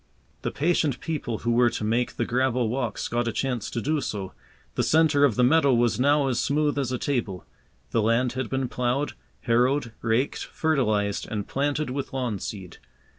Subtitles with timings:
[0.41, 4.01] The patient people who were to make the gravel walks got a chance to do
[4.01, 4.33] so.
[4.73, 7.45] The centre of the meadow was now as smooth as a table.
[7.91, 12.77] The land had been ploughed, harrowed, raked, fertilized, and planted with lawn seed.